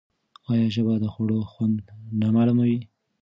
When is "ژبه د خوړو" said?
0.75-1.39